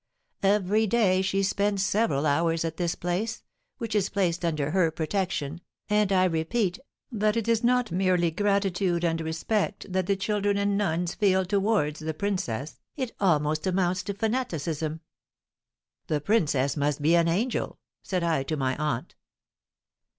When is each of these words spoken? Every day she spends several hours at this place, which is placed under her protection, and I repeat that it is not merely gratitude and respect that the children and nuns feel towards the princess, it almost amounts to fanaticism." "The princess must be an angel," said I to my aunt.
Every 0.41 0.87
day 0.87 1.21
she 1.21 1.43
spends 1.43 1.85
several 1.85 2.25
hours 2.25 2.65
at 2.65 2.77
this 2.77 2.95
place, 2.95 3.43
which 3.77 3.93
is 3.93 4.09
placed 4.09 4.43
under 4.43 4.71
her 4.71 4.89
protection, 4.89 5.61
and 5.91 6.11
I 6.11 6.23
repeat 6.23 6.79
that 7.11 7.37
it 7.37 7.47
is 7.47 7.63
not 7.63 7.91
merely 7.91 8.31
gratitude 8.31 9.03
and 9.05 9.21
respect 9.21 9.85
that 9.93 10.07
the 10.07 10.15
children 10.15 10.57
and 10.57 10.75
nuns 10.75 11.13
feel 11.13 11.45
towards 11.45 11.99
the 11.99 12.15
princess, 12.15 12.79
it 12.95 13.11
almost 13.19 13.67
amounts 13.67 14.01
to 14.05 14.15
fanaticism." 14.15 15.01
"The 16.07 16.19
princess 16.19 16.75
must 16.75 17.03
be 17.03 17.15
an 17.15 17.27
angel," 17.27 17.77
said 18.01 18.23
I 18.23 18.41
to 18.41 18.57
my 18.57 18.75
aunt. 18.77 19.13